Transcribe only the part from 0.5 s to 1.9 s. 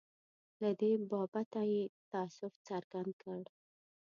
له دې بابته یې